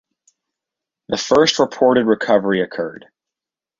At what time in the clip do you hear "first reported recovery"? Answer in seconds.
1.17-2.63